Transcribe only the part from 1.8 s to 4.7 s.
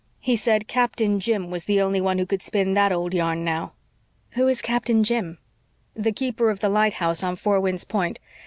one who could spin that old yarn now." "Who is